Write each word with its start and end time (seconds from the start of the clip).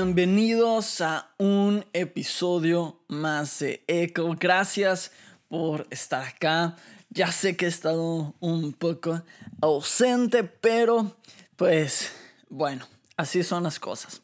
Bienvenidos 0.00 1.00
a 1.00 1.34
un 1.38 1.84
episodio 1.92 3.02
más 3.08 3.58
de 3.58 3.82
Echo. 3.88 4.36
Gracias 4.38 5.10
por 5.48 5.88
estar 5.90 6.22
acá. 6.22 6.76
Ya 7.10 7.32
sé 7.32 7.56
que 7.56 7.64
he 7.64 7.68
estado 7.68 8.32
un 8.38 8.74
poco 8.74 9.24
ausente, 9.60 10.44
pero 10.44 11.16
pues 11.56 12.12
bueno, 12.48 12.86
así 13.16 13.42
son 13.42 13.64
las 13.64 13.80
cosas. 13.80 14.22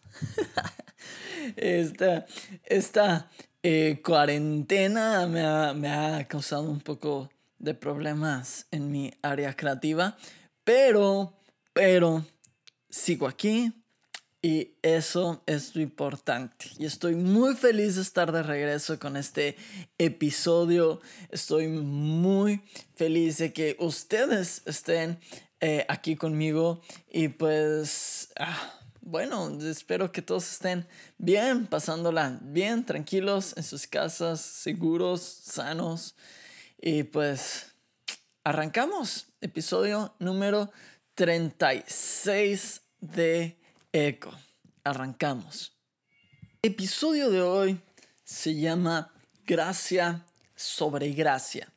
esta 1.56 2.24
esta 2.62 3.29
eh, 3.65 4.01
cuarentena 4.01 5.27
me 5.27 5.41
ha, 5.45 5.74
me 5.74 5.91
ha 5.91 6.29
causado 6.29 6.70
un 6.70 6.82
poco 6.82 7.30
de 7.59 7.74
problemas 7.74 8.68
en 8.70 8.93
mi 8.93 9.12
área 9.23 9.56
creativa, 9.56 10.16
pero, 10.62 11.37
pero 11.73 12.24
sigo 12.88 13.27
aquí 13.27 13.84
y 14.45 14.76
eso 14.82 15.42
es 15.46 15.74
lo 15.74 15.80
importante. 15.80 16.66
Y 16.78 16.84
estoy 16.84 17.14
muy 17.14 17.54
feliz 17.54 17.96
de 17.96 18.02
estar 18.02 18.30
de 18.30 18.42
regreso 18.42 18.98
con 18.98 19.16
este 19.16 19.56
episodio. 19.96 21.00
Estoy 21.30 21.68
muy 21.68 22.60
feliz 22.95 23.38
de 23.38 23.54
que 23.54 23.74
ustedes 23.80 24.60
estén 24.66 25.18
eh, 25.60 25.87
aquí 25.88 26.15
conmigo. 26.15 26.82
Y 27.10 27.28
pues, 27.28 28.34
ah, 28.38 28.74
bueno, 29.00 29.50
espero 29.62 30.12
que 30.12 30.20
todos 30.20 30.52
estén 30.52 30.87
bien, 31.16 31.66
pasándola 31.66 32.38
bien, 32.42 32.84
tranquilos 32.84 33.54
en 33.56 33.62
sus 33.62 33.87
casas, 33.87 34.42
seguros, 34.42 35.22
sanos. 35.22 36.16
Y 36.78 37.04
pues, 37.04 37.74
arrancamos. 38.45 39.26
Episodio 39.40 40.15
número 40.18 40.70
36 41.15 42.82
de 43.00 43.63
Eco. 43.95 44.37
Arrancamos. 44.82 45.73
El 46.62 46.73
episodio 46.73 47.30
de 47.30 47.40
hoy 47.40 47.80
se 48.24 48.56
llama 48.56 49.12
Gracia 49.46 50.26
sobre 50.56 51.12
Gracia. 51.12 51.73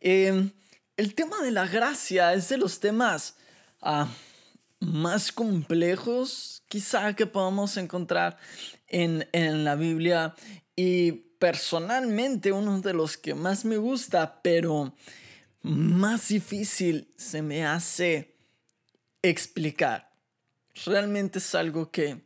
Em, 0.00 0.50
el 0.96 1.14
tema 1.14 1.40
de 1.40 1.52
la 1.52 1.68
gracia 1.68 2.34
es 2.34 2.48
de 2.48 2.58
los 2.58 2.80
temas 2.80 3.36
ah, 3.80 4.08
más 4.80 5.30
complejos 5.30 6.64
quizá 6.66 7.14
que 7.14 7.26
podamos 7.26 7.76
encontrar 7.76 8.38
en, 8.88 9.28
en 9.30 9.62
la 9.62 9.76
Biblia 9.76 10.34
y 10.74 11.12
personalmente 11.12 12.50
uno 12.50 12.80
de 12.80 12.92
los 12.92 13.16
que 13.16 13.34
más 13.34 13.64
me 13.64 13.76
gusta, 13.76 14.42
pero 14.42 14.96
más 15.62 16.26
difícil 16.26 17.08
se 17.16 17.40
me 17.40 17.64
hace 17.64 18.34
explicar 19.22 20.11
realmente 20.86 21.38
es 21.38 21.54
algo 21.54 21.90
que 21.90 22.22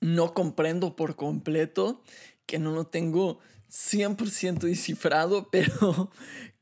no 0.00 0.34
comprendo 0.34 0.96
por 0.96 1.16
completo, 1.16 2.02
que 2.46 2.58
no 2.58 2.72
lo 2.72 2.86
tengo 2.86 3.40
100% 3.70 4.60
descifrado, 4.60 5.48
pero 5.52 6.10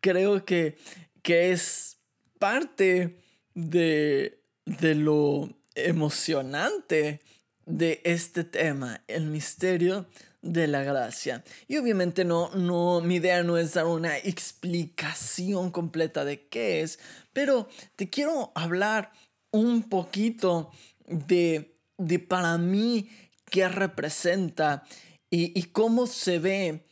creo 0.00 0.44
que, 0.44 0.77
que 1.22 1.53
es 1.53 1.99
parte 2.38 3.19
de, 3.55 4.43
de 4.65 4.94
lo 4.94 5.50
emocionante 5.75 7.21
de 7.65 8.00
este 8.05 8.44
tema, 8.44 9.03
el 9.09 9.27
misterio 9.27 10.06
de 10.41 10.69
la 10.69 10.83
gracia. 10.83 11.43
Y 11.66 11.77
obviamente 11.77 12.25
no, 12.25 12.50
no, 12.55 13.00
mi 13.00 13.16
idea 13.16 13.43
no 13.43 13.59
es 13.59 13.75
dar 13.75 13.87
una 13.87 14.16
explicación 14.19 15.71
completa 15.71 16.25
de 16.25 16.47
qué 16.47 16.83
es, 16.83 16.99
pero 17.33 17.69
te 17.97 18.09
quiero 18.09 18.53
hablar 18.55 19.12
un 19.51 19.89
poquito 19.89 20.71
de, 21.07 21.79
de 21.99 22.19
para 22.19 22.59
mí 22.59 23.09
qué 23.51 23.69
representa 23.69 24.84
y, 25.31 25.62
cómo 25.65 26.07
se 26.07 26.39
ve 26.39 26.87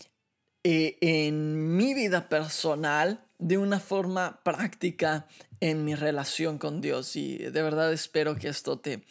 eh, 0.65 0.99
en 1.01 1.77
mi 1.77 1.95
vida 1.95 2.29
personal 2.29 3.27
de 3.39 3.59
una 3.59 3.81
forma 3.81 4.41
práctica 4.43 5.27
en 5.61 5.85
mi 5.85 5.95
relación 5.95 6.59
con 6.59 6.81
Dios. 6.81 7.17
Y 7.17 7.39
de 7.39 7.63
verdad 7.63 7.93
espero 7.93 8.37
que 8.37 8.49
esto 8.49 8.79
te, 8.79 9.05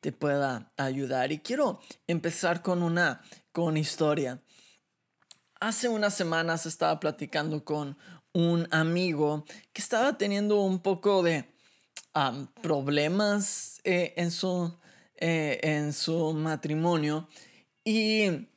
te 0.00 0.12
pueda 0.12 0.72
ayudar. 0.76 1.30
Y 1.30 1.38
quiero 1.38 1.80
empezar 2.06 2.62
con 2.62 2.82
una 2.82 3.22
con 3.52 3.76
historia. 3.76 4.42
Hace 5.60 5.88
unas 5.88 6.14
semanas 6.14 6.66
estaba 6.66 6.98
platicando 7.00 7.64
con 7.64 7.98
un 8.32 8.66
amigo 8.70 9.44
que 9.72 9.82
estaba 9.82 10.16
teniendo 10.16 10.60
un 10.62 10.80
poco 10.80 11.22
de 11.22 11.52
problemas 12.62 13.80
eh, 13.84 14.14
en, 14.16 14.30
su, 14.30 14.72
eh, 15.16 15.60
en 15.62 15.92
su 15.92 16.32
matrimonio. 16.32 17.28
Y, 17.84 18.48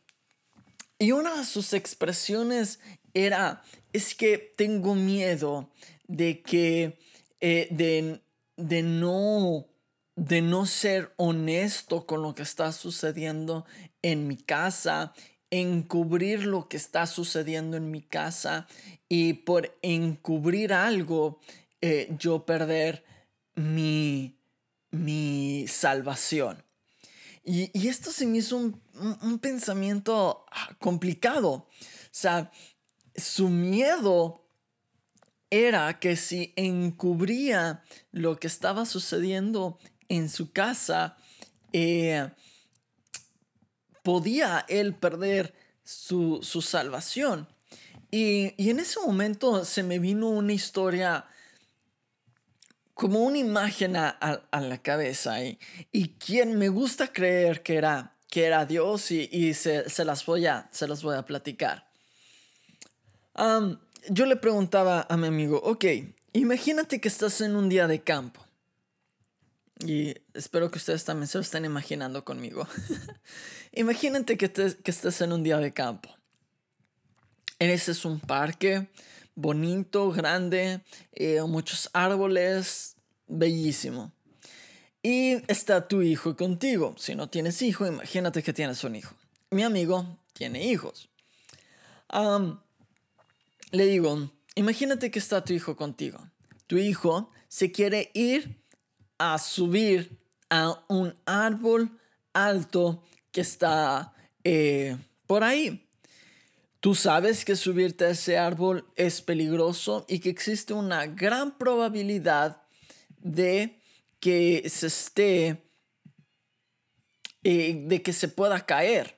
y 0.99 1.11
una 1.11 1.37
de 1.37 1.45
sus 1.45 1.73
expresiones 1.73 2.79
era, 3.13 3.61
es 3.93 4.15
que 4.15 4.37
tengo 4.37 4.95
miedo 4.95 5.69
de 6.07 6.41
que, 6.41 6.99
eh, 7.41 7.67
de, 7.71 8.21
de, 8.57 8.83
no, 8.83 9.67
de 10.15 10.41
no 10.41 10.65
ser 10.65 11.13
honesto 11.17 12.05
con 12.05 12.21
lo 12.21 12.35
que 12.35 12.43
está 12.43 12.71
sucediendo 12.71 13.65
en 14.01 14.27
mi 14.27 14.37
casa, 14.37 15.13
encubrir 15.51 16.45
lo 16.45 16.67
que 16.67 16.77
está 16.77 17.05
sucediendo 17.05 17.77
en 17.77 17.91
mi 17.91 18.01
casa 18.01 18.67
y 19.07 19.33
por 19.33 19.77
encubrir 19.83 20.73
algo 20.73 21.39
yo 22.17 22.45
perder 22.45 23.03
mi, 23.55 24.37
mi 24.91 25.65
salvación. 25.67 26.63
Y, 27.45 27.87
esto 27.87 28.11
se 28.11 28.25
me 28.25 28.37
hizo 28.37 28.57
un, 28.57 29.39
pensamiento 29.39 30.45
ah, 30.51 30.75
complicado. 30.79 31.51
O 31.51 31.67
sea, 32.11 32.51
su 33.15 33.49
miedo 33.49 34.47
era 35.49 35.99
que 35.99 36.15
si 36.15 36.53
encubría 36.55 37.83
lo 38.11 38.39
que 38.39 38.47
estaba 38.47 38.85
sucediendo 38.85 39.77
en 40.07 40.29
su 40.29 40.51
casa, 40.51 41.17
eh, 41.73 42.29
podía 44.03 44.65
él 44.69 44.95
perder 44.95 45.53
su, 45.83 46.41
salvación. 46.41 47.49
Y, 48.09 48.53
y, 48.57 48.69
en 48.69 48.79
ese 48.79 49.01
momento 49.01 49.65
se 49.65 49.83
me 49.83 49.99
vino 49.99 50.29
una 50.29 50.53
historia 50.53 51.25
como 52.93 53.23
una 53.23 53.37
imagen 53.37 53.95
a, 53.95 54.41
la 54.51 54.77
cabeza 54.81 55.43
y, 55.43 55.59
y, 55.91 56.09
quien 56.09 56.57
me 56.57 56.69
gusta 56.69 57.11
creer 57.11 57.63
que 57.63 57.75
era, 57.75 58.15
que 58.29 58.45
era 58.45 58.65
Dios 58.65 59.11
y, 59.11 59.53
se, 59.53 59.85
las 60.05 60.25
voy 60.25 60.45
a, 60.45 60.69
se 60.71 60.87
las 60.87 61.01
voy 61.01 61.15
a 61.15 61.25
platicar. 61.25 61.87
yo 64.09 64.25
le 64.25 64.35
preguntaba 64.35 65.07
a 65.09 65.17
mi 65.17 65.27
amigo, 65.27 65.59
ok, 65.63 65.85
imagínate 66.33 67.01
que 67.01 67.07
estás 67.07 67.41
en 67.41 67.55
un 67.55 67.69
día 67.69 67.87
de 67.87 68.01
campo. 68.01 68.45
Y 69.85 70.15
espero 70.33 70.71
que 70.71 70.77
ustedes 70.77 71.03
también 71.03 71.27
se 71.27 71.37
lo 71.37 71.41
estén 71.41 71.65
imaginando 71.65 72.23
conmigo. 72.23 72.67
imagínate 73.73 74.37
que, 74.37 74.49
que 74.49 74.91
estés 74.91 75.21
en 75.21 75.33
un 75.33 75.43
día 75.43 75.57
de 75.57 75.73
campo. 75.73 76.09
Ese 77.59 77.91
es 77.91 78.05
un 78.05 78.19
parque 78.19 78.87
bonito, 79.35 80.11
grande, 80.11 80.81
eh, 81.11 81.41
muchos 81.43 81.89
árboles, 81.93 82.95
bellísimo. 83.27 84.11
Y 85.01 85.43
está 85.51 85.87
tu 85.87 86.01
hijo 86.01 86.35
contigo. 86.35 86.95
Si 86.97 87.15
no 87.15 87.29
tienes 87.29 87.61
hijo, 87.61 87.85
imagínate 87.85 88.41
que 88.41 88.53
tienes 88.53 88.83
un 88.83 88.95
hijo. 88.95 89.15
Mi 89.51 89.63
amigo 89.63 90.17
tiene 90.33 90.65
hijos. 90.65 91.09
le 93.71 93.85
digo, 93.85 94.31
imagínate 94.55 95.11
que 95.11 95.19
está 95.19 95.43
tu 95.43 95.53
hijo 95.53 95.75
contigo. 95.75 96.19
Tu 96.67 96.77
hijo 96.77 97.29
se 97.47 97.71
quiere 97.71 98.11
ir 98.13 98.63
a 99.17 99.37
subir 99.37 100.17
a 100.49 100.83
un 100.87 101.15
árbol 101.25 101.99
alto 102.33 103.03
que 103.31 103.41
está 103.41 104.13
eh, 104.43 104.97
por 105.27 105.43
ahí. 105.43 105.85
Tú 106.83 106.95
sabes 106.95 107.45
que 107.45 107.55
subirte 107.55 108.03
a 108.03 108.09
ese 108.09 108.37
árbol 108.37 108.85
es 108.97 109.21
peligroso 109.21 110.05
y 110.09 110.19
que 110.19 110.29
existe 110.29 110.73
una 110.73 111.05
gran 111.05 111.57
probabilidad 111.57 112.61
de 113.19 113.79
que 114.19 114.69
se 114.69 114.87
esté, 114.87 115.63
eh, 117.41 117.85
de 117.85 118.01
que 118.01 118.11
se 118.11 118.27
pueda 118.27 118.65
caer. 118.65 119.17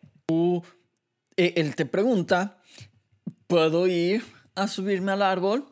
Eh, 1.38 1.53
él 1.56 1.75
te 1.75 1.88
pregunta, 1.88 2.62
¿puedo 3.47 3.88
ir 3.88 4.23
a 4.53 4.68
subirme 4.68 5.13
al 5.13 5.23
árbol? 5.23 5.65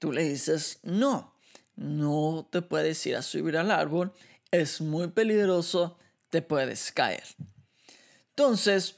Tú 0.00 0.10
le 0.10 0.24
dices, 0.24 0.80
no, 0.82 1.38
no 1.76 2.48
te 2.50 2.62
puedes 2.62 3.06
ir 3.06 3.14
a 3.14 3.22
subir 3.22 3.56
al 3.58 3.70
árbol, 3.70 4.12
es 4.50 4.80
muy 4.80 5.06
peligroso, 5.06 5.98
te 6.30 6.42
puedes 6.42 6.90
caer. 6.90 7.22
Entonces, 8.30 8.96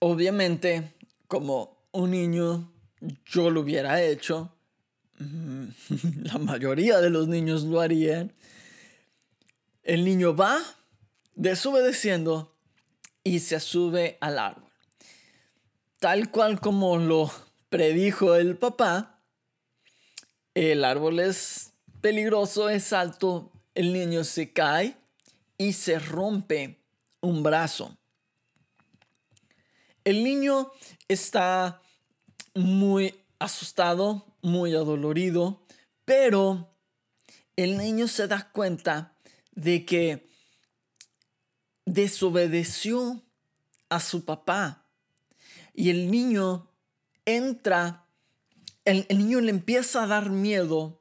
obviamente, 0.00 0.97
como 1.28 1.86
un 1.92 2.10
niño, 2.10 2.72
yo 3.26 3.50
lo 3.50 3.60
hubiera 3.60 4.02
hecho, 4.02 4.52
la 5.18 6.38
mayoría 6.38 7.00
de 7.00 7.10
los 7.10 7.28
niños 7.28 7.62
lo 7.64 7.80
harían, 7.80 8.32
el 9.82 10.04
niño 10.04 10.34
va 10.34 10.58
desobedeciendo 11.34 12.56
y 13.22 13.40
se 13.40 13.60
sube 13.60 14.16
al 14.20 14.38
árbol. 14.38 14.70
Tal 15.98 16.30
cual 16.30 16.60
como 16.60 16.96
lo 16.98 17.30
predijo 17.68 18.34
el 18.34 18.56
papá, 18.56 19.20
el 20.54 20.84
árbol 20.84 21.20
es 21.20 21.72
peligroso, 22.00 22.68
es 22.68 22.92
alto, 22.92 23.52
el 23.74 23.92
niño 23.92 24.24
se 24.24 24.52
cae 24.52 24.96
y 25.56 25.72
se 25.72 25.98
rompe 25.98 26.80
un 27.20 27.42
brazo. 27.42 27.96
El 30.08 30.24
niño 30.24 30.72
está 31.06 31.82
muy 32.54 33.14
asustado, 33.38 34.24
muy 34.40 34.74
adolorido, 34.74 35.66
pero 36.06 36.74
el 37.56 37.76
niño 37.76 38.08
se 38.08 38.26
da 38.26 38.50
cuenta 38.50 39.18
de 39.52 39.84
que 39.84 40.26
desobedeció 41.84 43.22
a 43.90 44.00
su 44.00 44.24
papá 44.24 44.86
y 45.74 45.90
el 45.90 46.10
niño 46.10 46.70
entra, 47.26 48.06
el, 48.86 49.06
niño 49.10 49.42
le 49.42 49.50
empieza 49.50 50.04
a 50.04 50.06
dar 50.06 50.30
miedo 50.30 50.98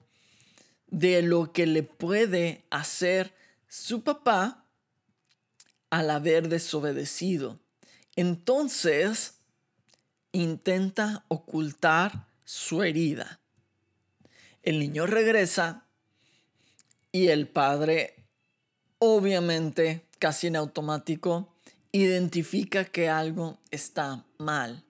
de 0.87 1.21
lo 1.21 1.53
que 1.53 1.65
le 1.65 1.83
puede 1.83 2.65
hacer 2.71 3.33
su 3.69 4.03
papá 4.03 4.65
al 5.91 6.09
haber 6.09 6.49
desobedecido. 6.49 7.61
Entonces, 8.17 9.35
intenta 10.31 11.23
ocultar 11.27 12.25
su 12.43 12.81
herida. 12.81 13.39
El 14.63 14.79
niño 14.79 15.05
regresa 15.05 15.85
y 17.11 17.27
el 17.27 17.47
padre, 17.47 18.15
obviamente, 18.97 20.07
casi 20.17 20.47
en 20.47 20.55
automático, 20.55 21.53
identifica 21.91 22.85
que 22.85 23.07
algo 23.07 23.59
está 23.69 24.25
mal. 24.39 24.83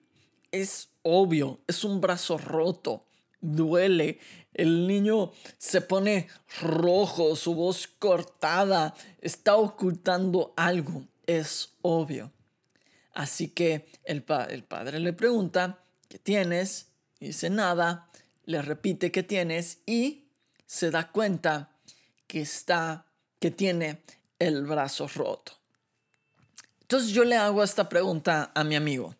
Es 0.50 0.88
obvio, 1.02 1.60
es 1.66 1.84
un 1.84 2.00
brazo 2.00 2.38
roto, 2.38 3.04
duele. 3.42 4.20
El 4.54 4.86
niño 4.86 5.32
se 5.58 5.82
pone 5.82 6.28
rojo, 6.62 7.36
su 7.36 7.54
voz 7.54 7.88
cortada, 7.98 8.94
está 9.20 9.56
ocultando 9.56 10.54
algo, 10.56 11.04
es 11.26 11.74
obvio. 11.82 12.32
Así 13.18 13.48
que 13.48 13.90
el, 14.04 14.24
el 14.48 14.62
padre 14.62 15.00
le 15.00 15.12
pregunta, 15.12 15.82
¿qué 16.08 16.20
tienes? 16.20 16.92
dice 17.18 17.50
nada, 17.50 18.08
le 18.44 18.62
repite 18.62 19.10
qué 19.10 19.24
tienes 19.24 19.80
y 19.86 20.28
se 20.66 20.92
da 20.92 21.10
cuenta 21.10 21.72
que 22.28 22.42
está, 22.42 23.06
que 23.40 23.50
tiene 23.50 24.04
el 24.38 24.64
brazo 24.66 25.08
roto. 25.08 25.58
Entonces 26.82 27.10
yo 27.10 27.24
le 27.24 27.34
hago 27.34 27.64
esta 27.64 27.88
pregunta 27.88 28.52
a 28.54 28.62
mi 28.62 28.76
amigo. 28.76 29.16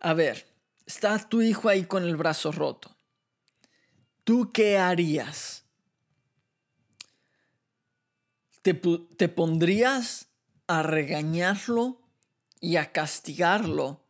A 0.00 0.12
ver, 0.14 0.44
está 0.86 1.20
tu 1.20 1.42
hijo 1.42 1.68
ahí 1.68 1.84
con 1.84 2.02
el 2.02 2.16
brazo 2.16 2.50
roto. 2.50 2.96
¿Tú 4.24 4.50
qué 4.52 4.76
harías? 4.76 5.62
¿Te, 8.62 8.74
te 8.74 9.28
pondrías 9.28 10.26
a 10.66 10.82
regañarlo 10.82 12.02
y 12.60 12.76
a 12.76 12.92
castigarlo 12.92 14.00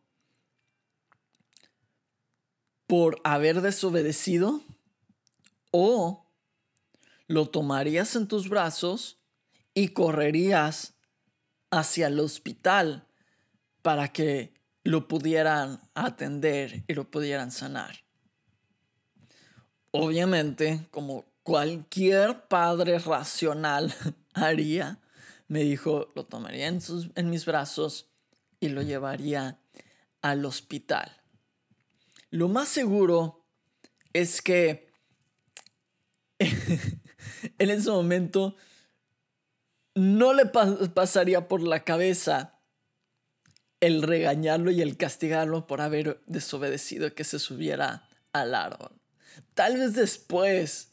por 2.87 3.19
haber 3.23 3.61
desobedecido? 3.61 4.61
¿O 5.71 6.25
lo 7.27 7.49
tomarías 7.49 8.15
en 8.15 8.27
tus 8.27 8.49
brazos 8.49 9.19
y 9.73 9.89
correrías 9.89 10.95
hacia 11.69 12.07
el 12.07 12.19
hospital 12.19 13.07
para 13.81 14.11
que 14.11 14.53
lo 14.83 15.07
pudieran 15.07 15.81
atender 15.93 16.83
y 16.87 16.93
lo 16.93 17.11
pudieran 17.11 17.51
sanar. 17.51 18.03
Obviamente, 19.91 20.87
como 20.91 21.25
cualquier 21.43 22.47
padre 22.47 22.99
racional 22.99 23.93
haría, 24.33 24.99
me 25.47 25.61
dijo, 25.61 26.11
lo 26.15 26.25
tomaría 26.25 26.67
en, 26.67 26.81
sus, 26.81 27.09
en 27.15 27.29
mis 27.29 27.45
brazos 27.45 28.07
y 28.59 28.69
lo 28.69 28.81
llevaría 28.81 29.59
al 30.21 30.45
hospital. 30.45 31.15
Lo 32.29 32.49
más 32.49 32.69
seguro 32.69 33.45
es 34.13 34.41
que 34.41 34.91
en 36.39 37.69
ese 37.69 37.89
momento 37.89 38.55
no 39.95 40.33
le 40.33 40.45
pasaría 40.45 41.47
por 41.47 41.63
la 41.63 41.83
cabeza 41.83 42.59
el 43.79 44.01
regañarlo 44.01 44.71
y 44.71 44.81
el 44.81 44.97
castigarlo 44.97 45.67
por 45.67 45.81
haber 45.81 46.21
desobedecido 46.25 47.13
que 47.13 47.23
se 47.23 47.39
subiera 47.39 48.07
al 48.33 48.55
árbol. 48.55 48.91
Tal 49.53 49.77
vez 49.77 49.93
después, 49.93 50.91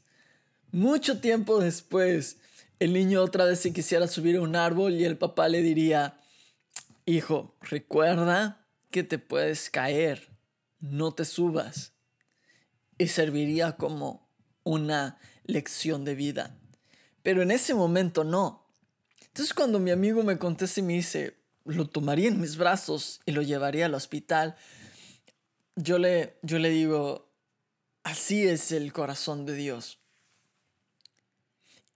mucho 0.70 1.20
tiempo 1.20 1.60
después, 1.60 2.38
el 2.78 2.92
niño 2.92 3.22
otra 3.22 3.44
vez 3.44 3.60
se 3.60 3.72
quisiera 3.72 4.06
subir 4.06 4.36
a 4.36 4.42
un 4.42 4.56
árbol 4.56 4.94
y 4.94 5.04
el 5.04 5.16
papá 5.16 5.48
le 5.48 5.62
diría, 5.62 6.20
hijo, 7.06 7.56
recuerda 7.60 8.66
que 8.90 9.02
te 9.02 9.18
puedes 9.18 9.70
caer, 9.70 10.30
no 10.80 11.12
te 11.12 11.24
subas. 11.24 11.92
Y 12.96 13.08
serviría 13.08 13.76
como 13.76 14.28
una 14.62 15.18
lección 15.44 16.04
de 16.04 16.14
vida. 16.14 16.56
Pero 17.22 17.42
en 17.42 17.50
ese 17.50 17.74
momento 17.74 18.22
no. 18.22 18.68
Entonces 19.26 19.52
cuando 19.52 19.80
mi 19.80 19.90
amigo 19.90 20.22
me 20.22 20.38
contesta 20.38 20.78
y 20.80 20.84
me 20.84 20.92
dice, 20.92 21.36
lo 21.64 21.88
tomaría 21.88 22.28
en 22.28 22.40
mis 22.40 22.56
brazos 22.56 23.20
y 23.26 23.32
lo 23.32 23.42
llevaría 23.42 23.86
al 23.86 23.94
hospital. 23.94 24.56
Yo 25.74 25.98
le, 25.98 26.38
yo 26.42 26.58
le 26.58 26.70
digo, 26.70 27.32
así 28.04 28.46
es 28.46 28.70
el 28.70 28.92
corazón 28.92 29.44
de 29.44 29.54
Dios. 29.54 29.98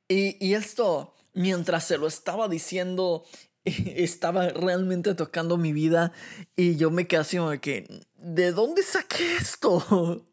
Y, 0.09 0.45
y 0.45 0.55
esto, 0.55 1.15
mientras 1.35 1.85
se 1.85 1.99
lo 1.99 2.09
estaba 2.09 2.49
diciendo, 2.49 3.25
estaba 3.97 4.49
realmente 4.49 5.15
tocando 5.15 5.57
mi 5.57 5.73
vida 5.73 6.13
y 6.57 6.77
yo 6.77 6.91
me 6.91 7.07
quedé 7.07 7.21
así 7.21 7.37
como 7.37 7.51
que, 7.61 8.07
¿de 8.17 8.53
dónde 8.53 8.83
saqué 8.83 9.37
esto? 9.37 10.27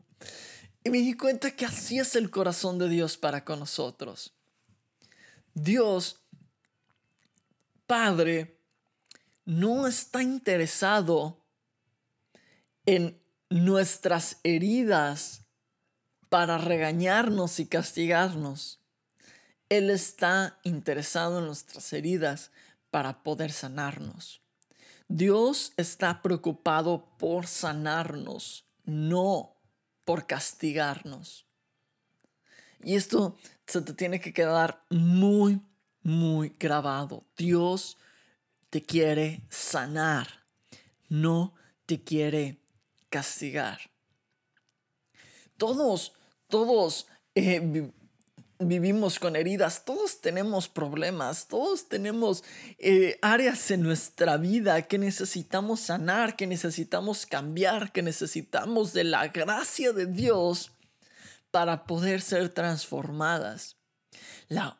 Y 0.83 0.89
me 0.89 0.99
di 0.99 1.13
cuenta 1.15 1.55
que 1.55 1.65
así 1.65 1.99
es 1.99 2.15
el 2.15 2.29
corazón 2.29 2.77
de 2.77 2.89
Dios 2.89 3.17
para 3.17 3.43
con 3.43 3.59
nosotros. 3.59 4.33
Dios, 5.53 6.21
Padre, 7.87 8.59
no 9.45 9.87
está 9.87 10.21
interesado 10.21 11.43
en 12.85 13.19
nuestras 13.49 14.37
heridas 14.43 15.41
para 16.29 16.57
regañarnos 16.57 17.59
y 17.59 17.67
castigarnos. 17.67 18.79
Él 19.69 19.89
está 19.89 20.59
interesado 20.63 21.39
en 21.39 21.45
nuestras 21.45 21.93
heridas 21.93 22.51
para 22.95 23.23
poder 23.23 23.51
sanarnos. 23.51 24.41
Dios 25.09 25.73
está 25.75 26.21
preocupado 26.21 27.09
por 27.17 27.45
sanarnos, 27.45 28.69
no 28.85 29.57
por 30.05 30.27
castigarnos. 30.27 31.45
Y 32.81 32.95
esto 32.95 33.35
se 33.67 33.81
te 33.81 33.93
tiene 33.93 34.21
que 34.21 34.31
quedar 34.31 34.85
muy, 34.89 35.59
muy 36.03 36.55
grabado. 36.57 37.25
Dios 37.35 37.97
te 38.69 38.81
quiere 38.81 39.43
sanar, 39.49 40.45
no 41.09 41.53
te 41.85 42.01
quiere 42.01 42.61
castigar. 43.09 43.91
Todos, 45.57 46.13
todos 46.47 47.07
eh, 47.35 47.91
vivimos 48.59 49.19
con 49.19 49.35
heridas, 49.35 49.83
todos 49.85 50.21
tenemos 50.21 50.67
problemas, 50.67 51.47
todos 51.47 51.89
tenemos 51.89 52.43
eh, 52.77 53.19
áreas 53.21 53.69
en 53.71 53.81
nuestra 53.81 54.37
vida 54.37 54.81
que 54.83 54.97
necesitamos 54.97 55.81
sanar, 55.81 56.35
que 56.35 56.47
necesitamos 56.47 57.25
cambiar, 57.25 57.91
que 57.91 58.01
necesitamos 58.01 58.93
de 58.93 59.03
la 59.03 59.27
gracia 59.27 59.91
de 59.91 60.05
Dios 60.05 60.71
para 61.51 61.85
poder 61.85 62.21
ser 62.21 62.49
transformadas. 62.49 63.77
La, 64.47 64.79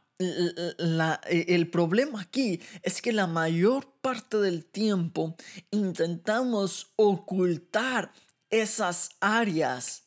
el 1.28 1.70
problema 1.70 2.22
aquí 2.22 2.62
es 2.84 3.02
que 3.02 3.12
la 3.12 3.28
mayor 3.28 3.92
parte 4.02 4.38
del 4.38 4.64
tiempo 4.66 5.36
intentamos 5.72 6.94
ocultar 6.96 8.12
esas 8.50 9.10
áreas 9.20 10.05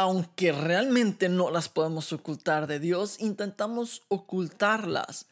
aunque 0.00 0.52
realmente 0.52 1.28
no 1.28 1.50
las 1.50 1.68
podemos 1.68 2.12
ocultar 2.12 2.66
de 2.66 2.78
Dios, 2.78 3.20
intentamos 3.20 4.02
ocultarlas 4.08 5.26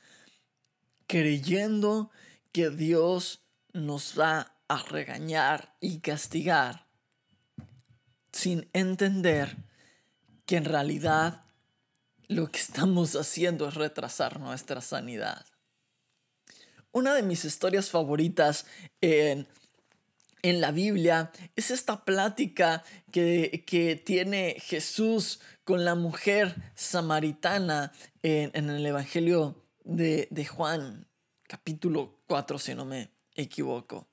creyendo 1.07 2.11
que 2.53 2.71
Dios 2.71 3.41
nos 3.73 4.19
va 4.19 4.55
a 4.69 4.83
regañar 4.83 5.77
y 5.81 6.01
castigar 6.01 6.87
sin 8.33 8.69
entender 8.73 9.57
que 10.45 10.57
en 10.57 10.65
realidad 10.65 11.45
lo 12.29 12.51
que 12.51 12.59
estamos 12.59 13.15
haciendo 13.15 13.69
es 13.69 13.75
retrasar 13.75 14.41
nuestra 14.41 14.81
sanidad. 14.81 15.47
Una 16.93 17.15
de 17.15 17.23
mis 17.23 17.45
historias 17.45 17.91
favoritas 17.91 18.67
en 19.01 19.47
en 20.49 20.61
la 20.61 20.71
Biblia 20.71 21.33
es 21.57 21.71
esta 21.71 22.05
plática 22.05 22.85
que, 23.11 23.65
que 23.67 23.97
tiene 23.97 24.57
Jesús 24.61 25.41
con 25.65 25.85
la 25.85 25.97
mujer 25.97 26.55
samaritana 26.75 27.93
en, 28.23 28.71
el 28.71 28.87
Evangelio 28.87 29.65
de, 29.85 30.29
de, 30.31 30.47
Juan, 30.47 31.09
capítulo 31.49 32.21
4, 32.29 32.59
si 32.59 32.75
no 32.75 32.85
me 32.85 33.11
equivoco. 33.35 34.07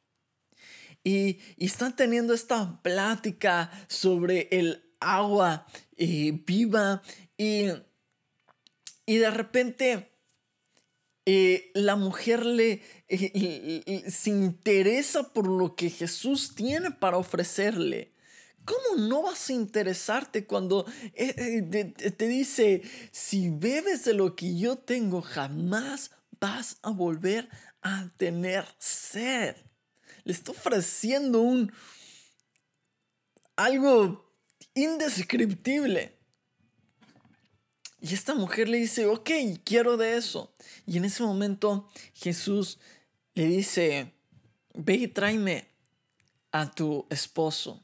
Y, 1.03 1.39
y 1.57 1.65
están 1.65 1.95
teniendo 1.95 2.33
esta 2.33 2.81
plática 2.81 3.69
sobre 3.87 4.47
el 4.51 4.83
agua 4.99 5.67
eh, 5.97 6.31
viva 6.45 7.03
y, 7.37 7.65
y 9.05 9.17
de 9.17 9.29
repente 9.29 10.12
eh, 11.25 11.71
la 11.73 11.95
mujer 11.95 12.45
le 12.45 12.81
eh, 13.07 14.03
se 14.09 14.29
interesa 14.29 15.31
por 15.31 15.47
lo 15.47 15.75
que 15.75 15.89
Jesús 15.89 16.55
tiene 16.55 16.91
para 16.91 17.17
ofrecerle. 17.17 18.13
¿Cómo 18.65 19.07
no 19.07 19.23
vas 19.23 19.49
a 19.49 19.53
interesarte 19.53 20.45
cuando 20.45 20.85
eh, 21.13 21.61
te, 22.17 22.27
dice, 22.27 22.81
si 23.11 23.49
bebes 23.49 24.05
de 24.05 24.13
lo 24.13 24.35
que 24.35 24.57
yo 24.57 24.77
tengo, 24.77 25.21
jamás 25.21 26.11
vas 26.39 26.77
a 26.81 26.91
volver 26.91 27.49
a 27.81 28.09
tener 28.15 28.65
sed? 28.79 29.55
Le 30.23 30.31
está 30.31 30.51
ofreciendo 30.51 31.41
un 31.41 31.73
algo 33.57 34.33
indescriptible. 34.73 36.17
Y 38.03 38.13
esta 38.13 38.35
mujer 38.35 38.67
le 38.67 38.79
dice, 38.79 39.05
ok, 39.05 39.29
quiero 39.63 39.95
de 39.95 40.17
eso. 40.17 40.53
Y 40.85 40.97
en 40.97 41.05
ese 41.05 41.23
momento 41.23 41.87
Jesús 42.13 42.77
le 43.33 43.45
dice, 43.45 44.11
ve 44.73 44.95
y 44.95 45.07
tráeme 45.07 45.69
a 46.51 46.69
tu 46.69 47.07
esposo. 47.09 47.81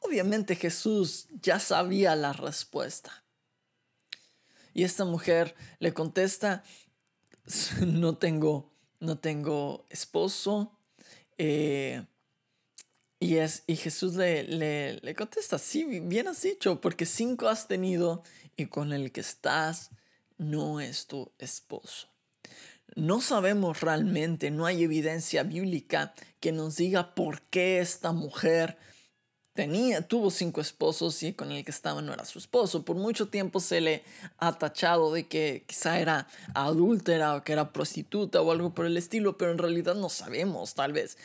Obviamente 0.00 0.56
Jesús 0.56 1.28
ya 1.40 1.60
sabía 1.60 2.16
la 2.16 2.32
respuesta. 2.32 3.22
Y 4.74 4.82
esta 4.82 5.04
mujer 5.04 5.54
le 5.78 5.94
contesta, 5.94 6.64
no 7.86 8.16
tengo, 8.16 8.72
no 8.98 9.18
tengo 9.18 9.86
esposo. 9.90 10.76
Eh, 11.38 12.04
y, 13.22 13.36
es, 13.36 13.62
y 13.68 13.76
Jesús 13.76 14.16
le, 14.16 14.42
le, 14.42 14.98
le 14.98 15.14
contesta, 15.14 15.56
sí, 15.56 15.84
bien 16.00 16.26
has 16.26 16.42
dicho, 16.42 16.80
porque 16.80 17.06
cinco 17.06 17.48
has 17.48 17.68
tenido 17.68 18.24
y 18.56 18.66
con 18.66 18.92
el 18.92 19.12
que 19.12 19.20
estás 19.20 19.90
no 20.38 20.80
es 20.80 21.06
tu 21.06 21.30
esposo. 21.38 22.08
No 22.96 23.20
sabemos 23.20 23.80
realmente, 23.80 24.50
no 24.50 24.66
hay 24.66 24.82
evidencia 24.82 25.44
bíblica 25.44 26.14
que 26.40 26.50
nos 26.50 26.76
diga 26.76 27.14
por 27.14 27.42
qué 27.42 27.78
esta 27.78 28.10
mujer 28.10 28.76
tenía, 29.52 30.02
tuvo 30.02 30.30
cinco 30.30 30.60
esposos 30.60 31.22
y 31.22 31.34
con 31.34 31.52
el 31.52 31.64
que 31.64 31.70
estaba 31.70 32.02
no 32.02 32.12
era 32.12 32.24
su 32.24 32.38
esposo. 32.38 32.84
Por 32.84 32.96
mucho 32.96 33.28
tiempo 33.28 33.60
se 33.60 33.80
le 33.80 34.02
ha 34.38 34.58
tachado 34.58 35.12
de 35.12 35.28
que 35.28 35.64
quizá 35.66 36.00
era 36.00 36.26
adúltera 36.54 37.36
o 37.36 37.44
que 37.44 37.52
era 37.52 37.72
prostituta 37.72 38.40
o 38.42 38.50
algo 38.50 38.74
por 38.74 38.86
el 38.86 38.96
estilo, 38.96 39.38
pero 39.38 39.52
en 39.52 39.58
realidad 39.58 39.94
no 39.94 40.08
sabemos, 40.08 40.74
tal 40.74 40.92
vez. 40.92 41.16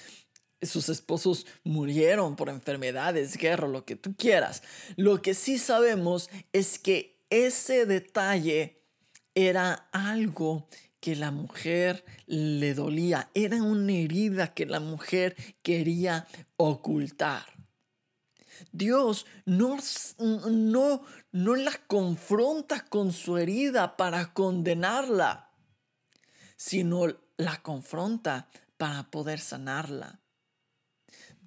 Sus 0.61 0.89
esposos 0.89 1.45
murieron 1.63 2.35
por 2.35 2.49
enfermedades, 2.49 3.37
guerra, 3.37 3.67
lo 3.67 3.85
que 3.85 3.95
tú 3.95 4.15
quieras. 4.15 4.63
Lo 4.95 5.21
que 5.21 5.33
sí 5.33 5.59
sabemos 5.59 6.29
es 6.51 6.79
que 6.79 7.21
ese 7.29 7.85
detalle 7.85 8.81
era 9.35 9.87
algo 9.91 10.67
que 10.99 11.15
la 11.15 11.31
mujer 11.31 12.03
le 12.25 12.73
dolía, 12.73 13.29
era 13.33 13.61
una 13.61 13.93
herida 13.93 14.53
que 14.53 14.65
la 14.65 14.79
mujer 14.79 15.35
quería 15.61 16.27
ocultar. 16.57 17.45
Dios 18.71 19.25
no, 19.45 19.77
no, 20.17 21.03
no 21.31 21.55
la 21.55 21.73
confronta 21.87 22.85
con 22.85 23.13
su 23.13 23.37
herida 23.37 23.95
para 23.95 24.33
condenarla, 24.33 25.51
sino 26.55 27.05
la 27.37 27.61
confronta 27.61 28.49
para 28.77 29.09
poder 29.11 29.39
sanarla. 29.39 30.19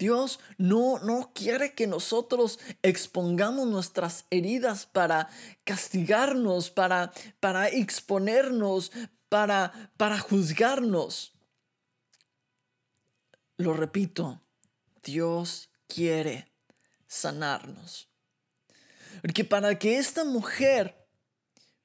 Dios 0.01 0.41
no, 0.57 0.99
no 1.01 1.31
quiere 1.35 1.75
que 1.75 1.87
nosotros 1.87 2.59
expongamos 2.83 3.69
nuestras 3.69 4.25
heridas 4.31 4.87
para 4.87 5.29
castigarnos, 5.65 6.71
para, 6.71 7.13
para 7.39 7.69
exponernos, 7.69 8.93
para, 9.29 9.93
para 9.99 10.19
juzgarnos. 10.19 11.35
Lo 13.59 13.75
repito, 13.75 14.41
Dios 15.05 15.69
quiere 15.87 16.51
sanarnos. 17.07 18.09
Porque 19.21 19.45
para 19.45 19.79
que 19.79 19.99
esta 19.99 20.25
mujer 20.25 21.07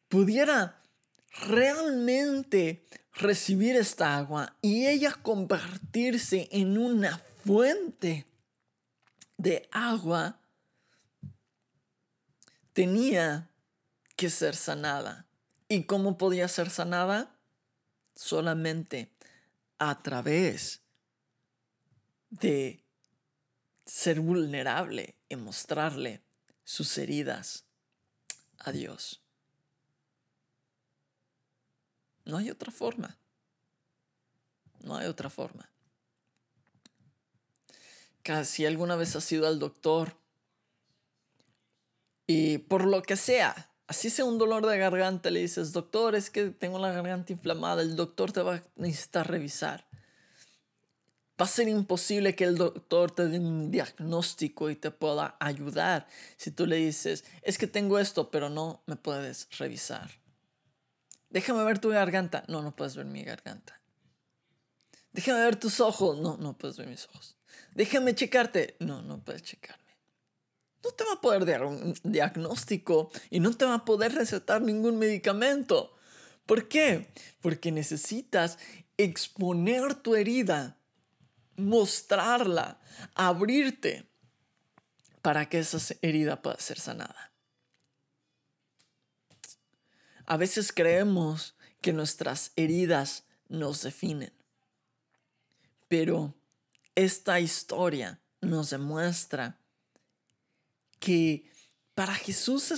pudiera 0.08 0.82
realmente 1.48 2.86
recibir 3.12 3.76
esta 3.76 4.16
agua 4.16 4.56
y 4.62 4.88
ella 4.88 5.14
convertirse 5.22 6.48
en 6.54 6.78
una 6.78 7.22
fuente 7.46 8.26
de 9.38 9.70
agua 9.72 10.40
tenía 12.74 13.50
que 14.16 14.30
ser 14.30 14.56
sanada. 14.56 15.28
¿Y 15.68 15.84
cómo 15.84 16.18
podía 16.18 16.48
ser 16.48 16.70
sanada? 16.70 17.38
Solamente 18.16 19.12
a 19.78 20.02
través 20.02 20.82
de 22.30 22.84
ser 23.86 24.22
vulnerable 24.22 25.16
y 25.30 25.36
mostrarle 25.36 26.24
sus 26.64 26.98
heridas 26.98 27.66
a 28.58 28.72
Dios. 28.72 29.22
No 32.24 32.38
hay 32.38 32.50
otra 32.50 32.72
forma. 32.72 33.18
No 34.82 34.98
hay 34.98 35.08
otra 35.08 35.30
forma 35.30 35.70
si 38.44 38.66
alguna 38.66 38.96
vez 38.96 39.16
has 39.16 39.32
ido 39.32 39.48
al 39.48 39.60
doctor 39.60 40.18
y 42.28 42.58
por 42.58 42.86
lo 42.86 43.04
que 43.04 43.18
sea, 43.18 43.70
así 43.88 44.10
sea 44.10 44.26
un 44.26 44.38
dolor 44.38 44.66
de 44.66 44.78
garganta, 44.78 45.30
le 45.30 45.42
dices, 45.42 45.72
doctor, 45.74 46.16
es 46.16 46.30
que 46.30 46.50
tengo 46.50 46.80
la 46.80 46.92
garganta 46.92 47.34
inflamada, 47.34 47.82
el 47.82 47.96
doctor 47.96 48.32
te 48.32 48.42
va 48.42 48.56
a 48.56 48.64
necesitar 48.76 49.30
revisar. 49.30 49.88
Va 51.40 51.46
a 51.46 51.50
ser 51.50 51.68
imposible 51.68 52.36
que 52.36 52.46
el 52.46 52.56
doctor 52.56 53.12
te 53.12 53.28
dé 53.28 53.40
un 53.40 53.70
diagnóstico 53.70 54.70
y 54.70 54.76
te 54.76 54.90
pueda 54.90 55.36
ayudar 55.40 56.08
si 56.38 56.50
tú 56.50 56.66
le 56.66 56.78
dices, 56.78 57.26
es 57.42 57.58
que 57.58 57.68
tengo 57.68 58.00
esto, 58.00 58.32
pero 58.32 58.50
no 58.50 58.82
me 58.86 58.96
puedes 58.96 59.48
revisar. 59.58 60.10
Déjame 61.30 61.66
ver 61.66 61.80
tu 61.80 61.90
garganta. 61.90 62.46
No, 62.48 62.62
no 62.62 62.74
puedes 62.74 62.96
ver 62.96 63.06
mi 63.06 63.22
garganta. 63.22 63.82
Déjame 65.12 65.42
ver 65.42 65.58
tus 65.58 65.82
ojos. 65.82 66.18
No, 66.20 66.38
no 66.38 66.58
puedes 66.58 66.78
ver 66.78 66.88
mis 66.88 67.06
ojos. 67.10 67.35
Déjame 67.74 68.16
checarte. 68.16 68.76
No, 68.80 69.02
no 69.02 69.24
puedes 69.24 69.44
checarme. 69.44 69.84
No 70.84 70.92
te 70.92 71.04
va 71.04 71.14
a 71.14 71.22
poder 71.22 71.46
dar 71.46 71.64
un 71.64 71.96
diagnóstico 72.04 73.12
y 73.30 73.40
no 73.40 73.56
te 73.58 73.66
va 73.66 73.76
a 73.76 73.86
poder 73.86 74.14
recetar 74.14 74.62
ningún 74.62 74.98
medicamento. 74.98 75.96
¿Por 76.46 76.68
qué? 76.68 77.12
Porque 77.42 77.72
necesitas 77.72 78.60
exponer 78.98 79.96
tu 79.96 80.16
herida, 80.16 80.78
mostrarla, 81.58 82.80
abrirte 83.16 84.08
para 85.22 85.50
que 85.50 85.60
esa 85.60 85.80
herida 86.02 86.42
pueda 86.42 86.60
ser 86.60 86.80
sanada. 86.80 87.32
A 90.28 90.38
veces 90.38 90.72
creemos 90.72 91.56
que 91.82 91.94
nuestras 91.94 92.52
heridas 92.56 93.24
nos 93.48 93.82
definen, 93.82 94.34
pero 95.88 96.36
esta 96.96 97.40
historia 97.40 98.22
nos 98.42 98.70
demuestra 98.70 99.60
que 101.00 101.52
para 101.94 102.16
Jesús 102.16 102.72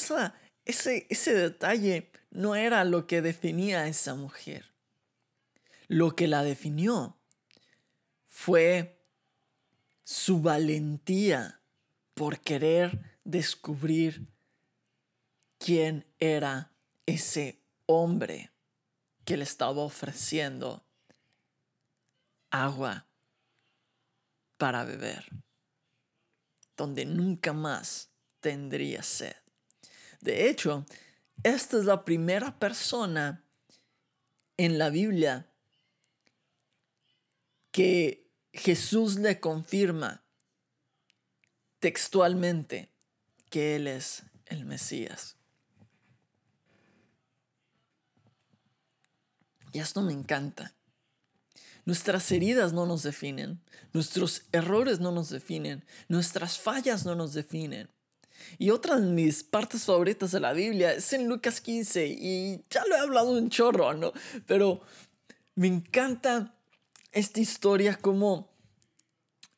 ese, 0.65 1.07
ese 1.09 1.33
detalle 1.33 2.11
no 2.31 2.55
era 2.55 2.83
lo 2.83 3.07
que 3.07 3.21
definía 3.21 3.81
a 3.81 3.87
esa 3.87 4.15
mujer. 4.15 4.73
Lo 5.87 6.15
que 6.15 6.27
la 6.27 6.43
definió 6.43 7.17
fue 8.27 9.01
su 10.03 10.41
valentía 10.41 11.61
por 12.13 12.39
querer 12.39 13.19
descubrir 13.23 14.27
quién 15.57 16.05
era 16.19 16.71
ese 17.05 17.61
hombre 17.85 18.51
que 19.25 19.37
le 19.37 19.43
estaba 19.43 19.81
ofreciendo 19.81 20.85
agua 22.49 23.06
para 24.57 24.83
beber, 24.83 25.25
donde 26.75 27.05
nunca 27.05 27.53
más 27.53 28.09
tendría 28.39 29.03
sed. 29.03 29.35
De 30.21 30.49
hecho, 30.49 30.85
esta 31.43 31.77
es 31.77 31.85
la 31.85 32.03
primera 32.03 32.57
persona 32.59 33.43
en 34.57 34.77
la 34.77 34.89
Biblia 34.89 35.47
que 37.71 38.27
Jesús 38.53 39.17
le 39.17 39.39
confirma 39.39 40.23
textualmente 41.79 42.91
que 43.49 43.75
Él 43.75 43.87
es 43.87 44.23
el 44.45 44.65
Mesías. 44.65 45.37
Y 49.71 49.79
esto 49.79 50.01
me 50.01 50.13
encanta. 50.13 50.76
Nuestras 51.87 52.29
heridas 52.33 52.73
no 52.73 52.85
nos 52.85 53.03
definen, 53.03 53.61
nuestros 53.93 54.41
errores 54.51 54.99
no 54.99 55.13
nos 55.13 55.29
definen, 55.29 55.85
nuestras 56.09 56.59
fallas 56.59 57.05
no 57.05 57.15
nos 57.15 57.33
definen. 57.33 57.89
Y 58.57 58.71
otra 58.71 58.99
de 58.99 59.07
mis 59.07 59.41
partes 59.41 59.85
favoritas 59.85 60.31
de 60.31 60.41
la 60.41 60.51
Biblia 60.51 60.91
es 60.91 61.13
en 61.13 61.29
Lucas 61.29 61.61
15 61.61 62.05
y 62.05 62.65
ya 62.69 62.83
lo 62.85 62.93
he 62.93 62.99
hablado 62.99 63.31
un 63.31 63.49
chorro, 63.49 63.93
¿no? 63.93 64.11
Pero 64.45 64.81
me 65.55 65.67
encanta 65.67 66.59
esta 67.13 67.39
historia 67.39 67.95
como 67.95 68.53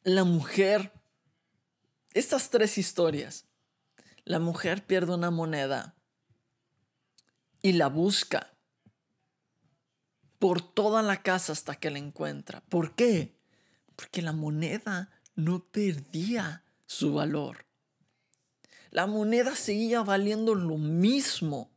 la 0.03 0.23
mujer, 0.23 0.91
estas 2.13 2.51
tres 2.51 2.77
historias, 2.77 3.45
la 4.23 4.37
mujer 4.37 4.85
pierde 4.85 5.15
una 5.15 5.31
moneda 5.31 5.95
y 7.63 7.71
la 7.71 7.87
busca 7.87 8.53
por 10.39 10.61
toda 10.61 11.03
la 11.03 11.21
casa 11.21 11.51
hasta 11.51 11.75
que 11.75 11.91
la 11.91 11.99
encuentra. 11.99 12.61
¿Por 12.69 12.95
qué? 12.95 13.35
Porque 13.95 14.21
la 14.21 14.31
moneda 14.31 15.11
no 15.35 15.65
perdía 15.65 16.63
su 16.85 17.13
valor. 17.13 17.65
La 18.89 19.05
moneda 19.05 19.55
seguía 19.55 20.01
valiendo 20.01 20.55
lo 20.55 20.77
mismo, 20.77 21.69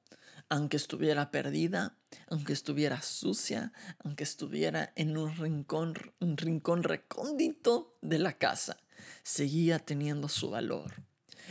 aunque 0.48 0.76
estuviera 0.76 1.30
perdida, 1.30 1.98
aunque 2.28 2.52
estuviera 2.52 3.02
sucia, 3.02 3.72
aunque 3.98 4.24
estuviera 4.24 4.92
en 4.96 5.16
un 5.18 5.36
rincón, 5.36 5.94
un 6.20 6.36
rincón 6.36 6.82
recóndito 6.84 7.98
de 8.00 8.18
la 8.18 8.38
casa. 8.38 8.78
Seguía 9.22 9.78
teniendo 9.78 10.28
su 10.28 10.50
valor. 10.50 10.94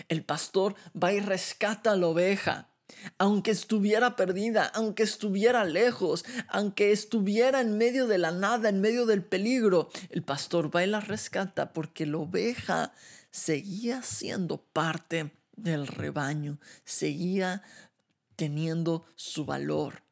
El 0.07 0.23
pastor 0.23 0.75
va 1.01 1.13
y 1.13 1.19
rescata 1.19 1.91
a 1.91 1.97
la 1.97 2.07
oveja 2.07 2.70
aunque 3.17 3.51
estuviera 3.51 4.15
perdida, 4.15 4.65
aunque 4.73 5.03
estuviera 5.03 5.65
lejos, 5.65 6.25
aunque 6.47 6.91
estuviera 6.91 7.61
en 7.61 7.77
medio 7.77 8.07
de 8.07 8.17
la 8.17 8.31
nada, 8.31 8.69
en 8.69 8.81
medio 8.81 9.05
del 9.05 9.23
peligro, 9.23 9.89
el 10.09 10.23
pastor 10.23 10.75
va 10.75 10.83
y 10.83 10.87
la 10.87 10.99
rescata 10.99 11.73
porque 11.73 12.05
la 12.05 12.17
oveja 12.17 12.93
seguía 13.31 14.01
siendo 14.01 14.61
parte 14.61 15.31
del 15.55 15.87
rebaño, 15.87 16.59
seguía 16.83 17.63
teniendo 18.35 19.05
su 19.15 19.45
valor, 19.45 20.03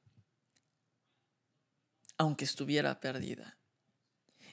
aunque 2.18 2.46
estuviera 2.46 3.00
perdida. 3.00 3.58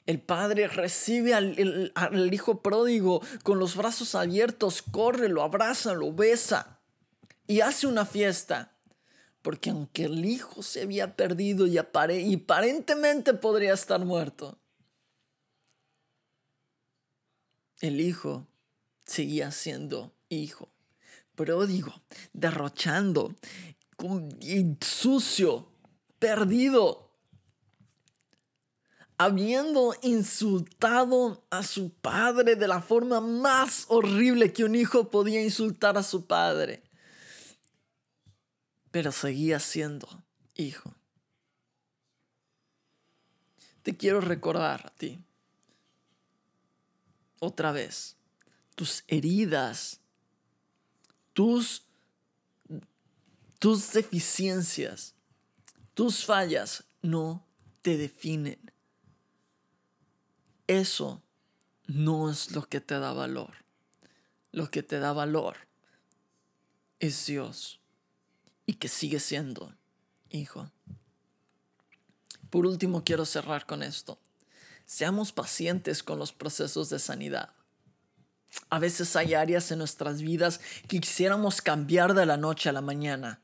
El 0.05 0.21
padre 0.21 0.69
recibe 0.69 1.33
al, 1.33 1.91
al, 1.93 2.33
hijo 2.33 2.61
pródigo 2.61 3.21
con 3.43 3.59
los 3.59 3.75
brazos 3.75 4.15
abiertos, 4.15 4.81
corre, 4.81 5.27
lo 5.27 5.43
abraza, 5.43 5.93
lo 5.93 6.13
besa 6.13 6.76
y 7.47 7.61
hace 7.61 7.87
una 7.87 8.05
fiesta. 8.05 8.73
Porque 9.41 9.69
aunque 9.69 10.05
el 10.05 10.25
hijo 10.25 10.61
se 10.61 10.81
había 10.81 11.15
perdido 11.15 11.65
y, 11.67 11.77
aparentemente 11.77 13.33
podría 13.33 13.73
estar 13.73 14.03
muerto, 14.03 14.59
el 17.79 18.01
hijo 18.01 18.45
seguía 19.05 19.51
siendo 19.51 20.11
hijo, 20.27 20.67
pródigo, 21.35 21.93
derrochando, 22.33 23.33
sucio, 24.81 25.69
perdido, 26.19 27.09
habiendo 29.17 29.95
insultado 30.01 31.45
a 31.49 31.63
su 31.63 31.91
padre 31.91 32.57
de 32.57 32.67
la 32.67 32.81
forma 32.81 33.21
más 33.21 33.85
horrible 33.87 34.51
que 34.51 34.65
un 34.65 34.75
hijo 34.75 35.09
podía 35.09 35.41
insultar 35.41 35.97
a 35.97 36.03
su 36.03 36.25
padre 36.25 36.86
pero 38.91 39.11
seguía 39.11 39.59
siendo 39.59 40.23
hijo. 40.55 40.93
Te 43.83 43.95
quiero 43.95 44.19
recordar 44.19 44.87
a 44.87 44.89
ti, 44.89 45.23
otra 47.39 47.71
vez, 47.71 48.17
tus 48.75 49.03
heridas, 49.07 50.01
tus, 51.33 51.83
tus 53.59 53.91
deficiencias, 53.93 55.15
tus 55.93 56.25
fallas 56.25 56.83
no 57.01 57.45
te 57.81 57.97
definen. 57.97 58.59
Eso 60.67 61.21
no 61.85 62.29
es 62.29 62.51
lo 62.51 62.67
que 62.67 62.81
te 62.81 62.99
da 62.99 63.13
valor. 63.13 63.53
Lo 64.51 64.69
que 64.69 64.83
te 64.83 64.99
da 64.99 65.13
valor 65.13 65.55
es 66.99 67.25
Dios 67.25 67.79
y 68.67 68.75
que 68.75 68.89
sigue 68.89 69.19
siendo 69.19 69.73
hijo. 70.29 70.69
Por 72.51 72.67
último, 72.67 73.03
quiero 73.03 73.25
cerrar 73.25 73.65
con 73.65 73.81
esto. 73.81 74.19
Seamos 74.85 75.31
pacientes 75.31 76.03
con 76.03 76.19
los 76.19 76.31
procesos 76.31 76.89
de 76.89 76.99
sanidad. 76.99 77.53
A 78.69 78.79
veces 78.79 79.15
hay 79.15 79.33
áreas 79.33 79.71
en 79.71 79.79
nuestras 79.79 80.21
vidas 80.21 80.59
que 80.87 80.99
quisiéramos 80.99 81.61
cambiar 81.61 82.13
de 82.13 82.25
la 82.25 82.37
noche 82.37 82.69
a 82.69 82.73
la 82.73 82.81
mañana. 82.81 83.41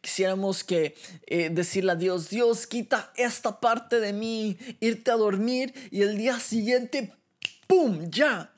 Quisiéramos 0.00 0.64
que 0.64 0.96
eh, 1.26 1.48
decirle 1.50 1.92
a 1.92 1.96
Dios, 1.96 2.28
Dios, 2.28 2.66
quita 2.66 3.12
esta 3.16 3.60
parte 3.60 4.00
de 4.00 4.12
mí, 4.12 4.58
irte 4.80 5.10
a 5.10 5.16
dormir 5.16 5.72
y 5.90 6.02
el 6.02 6.18
día 6.18 6.38
siguiente, 6.40 7.14
¡pum! 7.66 8.10
Ya. 8.10 8.52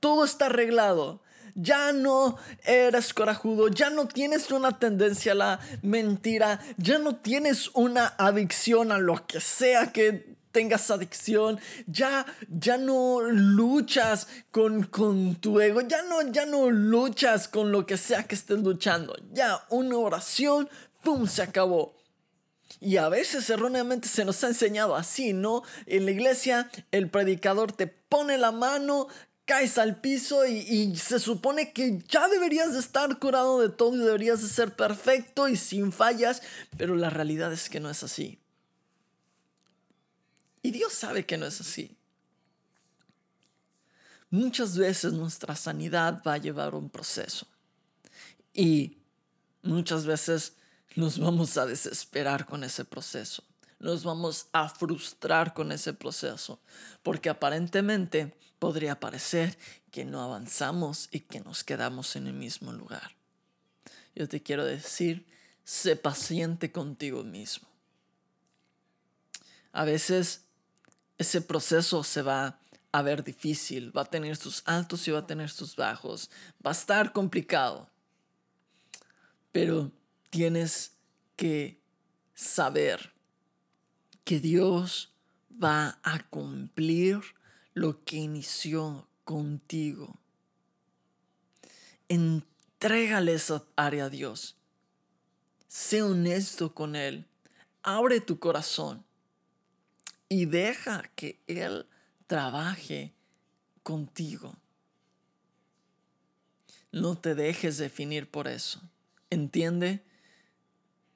Todo 0.00 0.24
está 0.24 0.46
arreglado 0.46 1.22
ya 1.54 1.92
no 1.92 2.36
eres 2.64 3.14
corajudo, 3.14 3.68
ya 3.68 3.90
no 3.90 4.06
tienes 4.06 4.50
una 4.50 4.78
tendencia 4.78 5.32
a 5.32 5.36
la 5.36 5.60
mentira, 5.82 6.60
ya 6.76 6.98
no 6.98 7.16
tienes 7.16 7.70
una 7.74 8.14
adicción 8.18 8.92
a 8.92 8.98
lo 8.98 9.26
que 9.26 9.40
sea 9.40 9.92
que 9.92 10.36
tengas 10.52 10.90
adicción, 10.90 11.60
ya, 11.86 12.26
ya 12.48 12.76
no 12.76 13.20
luchas 13.22 14.26
con, 14.50 14.84
con 14.84 15.36
tu 15.36 15.60
ego, 15.60 15.80
ya 15.82 16.02
no, 16.02 16.22
ya 16.30 16.46
no 16.46 16.70
luchas 16.70 17.48
con 17.48 17.72
lo 17.72 17.86
que 17.86 17.96
sea 17.96 18.24
que 18.24 18.34
estés 18.34 18.58
luchando, 18.58 19.16
ya 19.32 19.64
una 19.68 19.96
oración, 19.96 20.68
¡pum!, 21.02 21.26
se 21.26 21.42
acabó. 21.42 21.94
Y 22.80 22.96
a 22.96 23.08
veces 23.08 23.50
erróneamente 23.50 24.08
se 24.08 24.24
nos 24.24 24.42
ha 24.42 24.48
enseñado 24.48 24.94
así, 24.94 25.32
¿no? 25.32 25.62
En 25.86 26.04
la 26.04 26.12
iglesia 26.12 26.70
el 26.92 27.10
predicador 27.10 27.72
te 27.72 27.86
pone 27.86 28.38
la 28.38 28.52
mano, 28.52 29.08
caes 29.50 29.78
al 29.78 30.00
piso 30.00 30.46
y, 30.46 30.94
se 30.94 31.18
supone 31.18 31.72
que 31.72 32.04
ya 32.08 32.28
deberías 32.28 32.72
de 32.72 32.78
estar 32.78 33.18
curado 33.18 33.60
de 33.60 33.68
todo 33.68 33.96
y 33.96 33.98
deberías 33.98 34.40
de 34.42 34.48
ser 34.48 34.76
perfecto 34.76 35.48
y 35.48 35.56
sin 35.56 35.90
fallas, 35.90 36.40
pero 36.78 36.94
la 36.94 37.10
realidad 37.10 37.52
es 37.52 37.68
que 37.68 37.80
no 37.80 37.90
es 37.90 38.04
así. 38.04 38.38
Y 40.62 40.70
Dios 40.70 40.92
sabe 40.92 41.26
que 41.26 41.36
no 41.36 41.46
es 41.46 41.60
así. 41.60 41.96
Muchas 44.30 44.78
veces 44.78 45.14
nuestra 45.14 45.56
sanidad 45.56 46.22
va 46.24 46.34
a 46.34 46.38
llevar 46.38 46.76
un 46.76 46.88
proceso 46.88 47.48
y 48.54 48.98
muchas 49.64 50.06
veces 50.06 50.52
nos 50.94 51.18
vamos 51.18 51.56
a 51.56 51.66
desesperar 51.66 52.46
con 52.46 52.62
ese 52.62 52.84
proceso, 52.84 53.42
nos 53.80 54.04
vamos 54.04 54.46
a 54.52 54.68
frustrar 54.68 55.54
con 55.54 55.72
ese 55.72 55.92
proceso, 55.94 56.60
porque 57.02 57.30
aparentemente 57.30 58.36
podría 58.58 59.00
parecer 59.00 59.58
que 59.90 60.04
no 60.04 60.22
avanzamos 60.22 61.08
y 61.10 61.20
que 61.20 61.40
nos 61.40 61.64
quedamos 61.64 62.14
en 62.14 62.26
el 62.26 62.34
mismo 62.34 62.72
lugar. 62.72 63.16
Yo 64.14 64.28
te 64.28 64.42
quiero 64.42 64.64
decir, 64.64 65.26
sé 65.64 65.96
paciente 65.96 66.70
contigo 66.70 67.24
mismo. 67.24 67.68
A 69.72 69.84
veces 69.84 70.44
ese 71.16 71.40
proceso 71.40 72.04
se 72.04 72.22
va 72.22 72.58
a 72.92 73.02
ver 73.02 73.24
difícil, 73.24 73.96
va 73.96 74.02
a 74.02 74.10
tener 74.10 74.36
sus 74.36 74.62
altos 74.66 75.06
y 75.08 75.10
va 75.10 75.20
a 75.20 75.26
tener 75.26 75.48
sus 75.48 75.74
bajos, 75.76 76.30
va 76.64 76.70
a 76.70 76.72
estar 76.72 77.12
complicado. 77.12 77.88
pero 79.52 79.90
tienes 80.30 80.92
que 81.34 81.80
saber 82.34 83.12
que 84.24 84.40
Dios 84.40 85.12
va 85.62 85.98
a 86.02 86.22
cumplir 86.30 87.20
lo 87.74 88.04
que 88.04 88.16
inició 88.16 89.08
contigo. 89.24 90.18
Entrégale 92.08 93.34
esa 93.34 93.64
área 93.76 94.06
a 94.06 94.10
Dios. 94.10 94.56
Sé 95.68 96.02
honesto 96.02 96.74
con 96.74 96.96
Él. 96.96 97.26
Abre 97.82 98.20
tu 98.20 98.38
corazón 98.38 99.04
y 100.28 100.46
deja 100.46 101.02
que 101.14 101.40
Él 101.46 101.86
trabaje 102.26 103.12
contigo. 103.82 104.56
No 106.92 107.16
te 107.16 107.34
dejes 107.34 107.78
definir 107.78 108.28
por 108.28 108.48
eso. 108.48 108.80
Entiende 109.30 110.02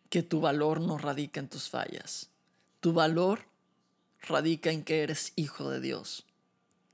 que 0.08 0.22
tu 0.22 0.40
valor 0.40 0.80
no 0.80 0.98
radica 0.98 1.40
en 1.40 1.48
tus 1.48 1.68
fallas. 1.68 2.30
Tu 2.84 2.92
valor 2.92 3.46
radica 4.28 4.70
en 4.70 4.84
que 4.84 5.02
eres 5.02 5.32
hijo 5.36 5.70
de 5.70 5.80
Dios, 5.80 6.26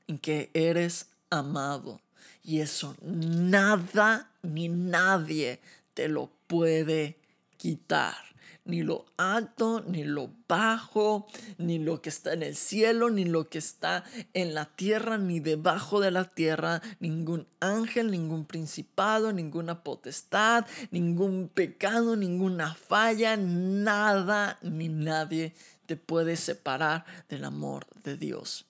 en 0.07 0.20
que 0.20 0.48
eres 0.55 1.09
amado. 1.31 2.00
Y 2.44 2.61
eso 2.61 2.94
nada 3.03 4.31
ni 4.40 4.68
nadie 4.68 5.59
te 5.94 6.07
lo 6.07 6.31
puede 6.46 7.16
quitar 7.57 8.14
ni 8.64 8.83
lo 8.83 9.07
alto, 9.16 9.83
ni 9.87 10.05
lo 10.05 10.31
bajo, 10.48 11.26
ni 11.59 11.79
lo 11.79 12.00
que 12.00 12.09
está 12.09 12.33
en 12.33 12.42
el 12.42 12.55
cielo, 12.55 13.11
ni 13.11 13.24
lo 13.24 13.48
que 13.48 13.59
está 13.59 14.05
en 14.33 14.55
la 14.55 14.66
tierra, 14.66 15.18
ni 15.18 15.40
debajo 15.40 16.00
de 16.00 16.11
la 16.11 16.24
tierra, 16.24 16.81
ningún 17.00 17.46
ángel, 17.59 18.11
ningún 18.11 18.44
principado, 18.44 19.33
ninguna 19.33 19.83
potestad, 19.83 20.66
ningún 20.90 21.50
pecado, 21.53 22.16
ninguna 22.16 22.74
falla, 22.74 23.37
nada 23.37 24.59
ni 24.62 24.88
nadie 24.88 25.53
te 25.90 25.96
puede 25.96 26.37
separar 26.37 27.05
del 27.29 27.42
amor 27.42 27.85
de 28.05 28.16
Dios. 28.16 28.64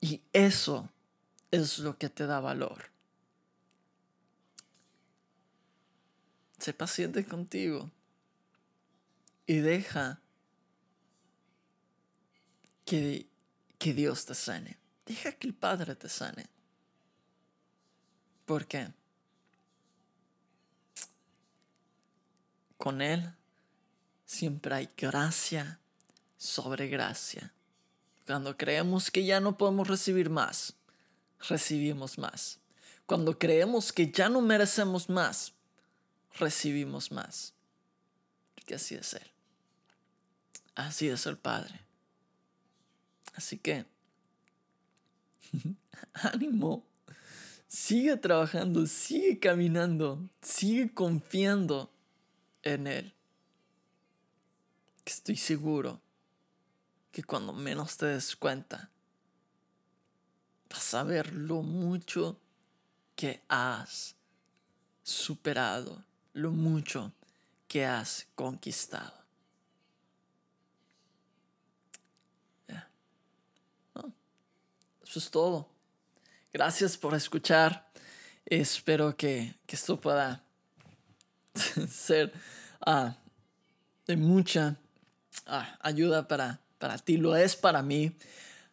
Y 0.00 0.22
eso 0.32 0.88
es 1.50 1.80
lo 1.80 1.98
que 1.98 2.08
te 2.08 2.24
da 2.24 2.38
valor. 2.38 2.84
Sé 6.60 6.72
paciente 6.72 7.26
contigo 7.26 7.90
y 9.44 9.56
deja 9.56 10.20
que, 12.84 13.26
que 13.78 13.92
Dios 13.92 14.24
te 14.24 14.36
sane. 14.36 14.78
Deja 15.04 15.32
que 15.32 15.48
el 15.48 15.54
Padre 15.54 15.96
te 15.96 16.08
sane. 16.08 16.46
¿Por 18.44 18.68
qué? 18.68 18.92
Con 22.76 23.02
Él 23.02 23.34
siempre 24.26 24.74
hay 24.74 24.88
gracia 24.96 25.80
sobre 26.36 26.88
gracia. 26.88 27.54
Cuando 28.26 28.56
creemos 28.56 29.10
que 29.10 29.24
ya 29.24 29.40
no 29.40 29.56
podemos 29.56 29.88
recibir 29.88 30.28
más, 30.28 30.74
recibimos 31.48 32.18
más. 32.18 32.58
Cuando 33.06 33.38
creemos 33.38 33.92
que 33.92 34.10
ya 34.10 34.28
no 34.28 34.42
merecemos 34.42 35.08
más, 35.08 35.52
recibimos 36.38 37.12
más. 37.12 37.54
Porque 38.54 38.74
así 38.74 38.96
es 38.96 39.14
Él. 39.14 39.30
Así 40.74 41.08
es 41.08 41.24
el 41.26 41.38
Padre. 41.38 41.80
Así 43.34 43.58
que, 43.58 43.86
ánimo. 46.12 46.84
Sigue 47.68 48.16
trabajando, 48.16 48.86
sigue 48.86 49.38
caminando, 49.38 50.28
sigue 50.40 50.92
confiando 50.92 51.92
en 52.62 52.86
Él. 52.86 53.15
Estoy 55.06 55.36
seguro 55.36 56.00
que 57.10 57.24
cuando 57.24 57.54
menos 57.54 57.96
te 57.96 58.04
des 58.06 58.36
cuenta, 58.36 58.90
vas 60.68 60.92
a 60.92 61.02
ver 61.02 61.32
lo 61.32 61.62
mucho 61.62 62.38
que 63.14 63.40
has 63.48 64.14
superado 65.02 66.04
lo 66.36 66.50
mucho 66.52 67.12
que 67.66 67.84
has 67.84 68.26
conquistado. 68.34 69.14
Eso 75.02 75.18
es 75.20 75.30
todo. 75.30 75.68
Gracias 76.52 76.98
por 76.98 77.14
escuchar. 77.14 77.90
Espero 78.44 79.16
que, 79.16 79.54
esto 79.66 80.00
pueda 80.00 80.44
ser 81.88 82.32
ah, 82.84 83.16
de 84.06 84.16
mucha 84.16 84.76
ah, 85.46 85.78
ayuda 85.80 86.28
para, 86.28 86.60
para 86.78 86.98
ti. 86.98 87.16
Lo 87.16 87.36
es 87.36 87.56
para 87.56 87.82
mí. 87.82 88.12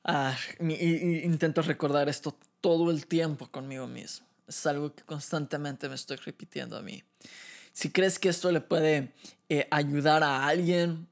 Ah, 0.03 0.35
intento 0.59 1.61
recordar 1.61 2.09
esto 2.09 2.37
todo 2.61 2.91
el 2.91 3.07
tiempo 3.07 3.47
conmigo 3.47 3.87
mismo. 3.87 4.25
Es 4.47 4.65
algo 4.65 4.93
que 4.93 5.03
constantemente 5.03 5.87
me 5.89 5.95
estoy 5.95 6.17
repitiendo 6.17 6.77
a 6.77 6.81
mí. 6.81 7.03
Si 7.71 7.89
crees 7.89 8.19
que 8.19 8.29
esto 8.29 8.51
le 8.51 8.61
puede 8.61 9.13
eh, 9.49 9.67
ayudar 9.71 10.23
a 10.23 10.45
alguien, 10.45 11.07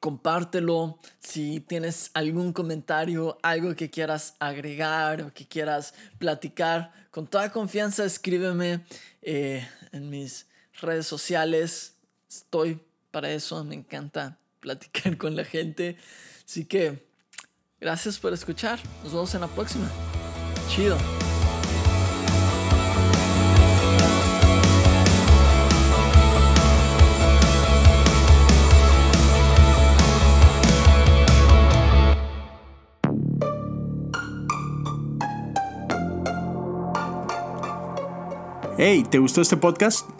compártelo. 0.00 0.98
Si 1.20 1.60
tienes 1.60 2.10
algún 2.14 2.52
comentario, 2.52 3.38
algo 3.42 3.76
que 3.76 3.90
quieras 3.90 4.34
agregar 4.40 5.22
o 5.22 5.32
que 5.32 5.46
quieras 5.46 5.94
platicar, 6.18 6.92
con 7.10 7.26
toda 7.26 7.52
confianza 7.52 8.04
escríbeme 8.04 8.84
eh, 9.22 9.68
en 9.92 10.10
mis 10.10 10.46
redes 10.80 11.06
sociales. 11.06 11.94
Estoy 12.28 12.80
para 13.10 13.30
eso, 13.30 13.62
me 13.64 13.74
encanta 13.74 14.38
platicar 14.60 15.16
con 15.18 15.36
la 15.36 15.44
gente. 15.44 15.96
Así 16.44 16.64
que 16.64 17.06
gracias 17.80 18.18
por 18.18 18.32
escuchar. 18.32 18.78
Nos 19.02 19.12
vemos 19.12 19.34
en 19.34 19.40
la 19.40 19.48
próxima. 19.48 19.90
Chido. 20.68 20.96
Hey, 38.82 39.04
¿te 39.10 39.18
gustó 39.18 39.42
este 39.42 39.58
podcast? 39.58 40.19